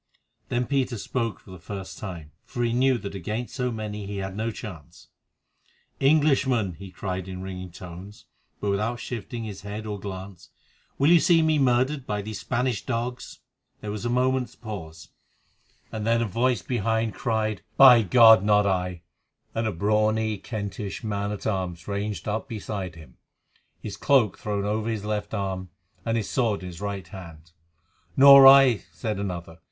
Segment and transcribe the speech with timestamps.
[0.49, 4.17] Then Peter spoke for the first time, for he knew that against so many he
[4.17, 5.09] had no chance.
[5.99, 8.25] "Englishmen," he cried in ringing tones,
[8.59, 10.49] but without shifting his head or glance,
[10.97, 13.41] "will you see me murdered by these Spanish dogs?"
[13.81, 15.09] There was a moment's pause,
[15.91, 18.43] then a voice behind cried: "By God!
[18.43, 19.03] not I,"
[19.53, 23.17] and a brawny Kentish man at arms ranged up beside him,
[23.79, 25.69] his cloak thrown over his left arm,
[26.03, 27.51] and his sword in his right hand.
[28.17, 29.59] "Nor I," said another.